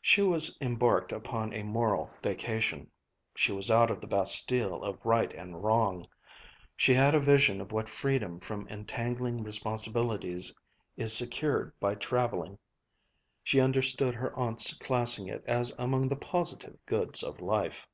She 0.00 0.22
was 0.22 0.56
embarked 0.62 1.12
upon 1.12 1.52
a 1.52 1.62
moral 1.62 2.10
vacation. 2.22 2.90
She 3.34 3.52
was 3.52 3.70
out 3.70 3.90
of 3.90 4.00
the 4.00 4.06
Bastile 4.06 4.82
of 4.82 5.04
right 5.04 5.30
and 5.34 5.62
wrong. 5.62 6.04
She 6.74 6.94
had 6.94 7.14
a 7.14 7.20
vision 7.20 7.60
of 7.60 7.70
what 7.70 7.86
freedom 7.86 8.40
from 8.40 8.66
entangling 8.68 9.42
responsibilities 9.44 10.54
is 10.96 11.14
secured 11.14 11.78
by 11.80 11.96
traveling. 11.96 12.58
She 13.44 13.60
understood 13.60 14.14
her 14.14 14.34
aunt's 14.38 14.72
classing 14.74 15.28
it 15.28 15.44
as 15.46 15.76
among 15.78 16.08
the 16.08 16.16
positive 16.16 16.78
goods 16.86 17.22
of 17.22 17.42
life. 17.42 17.86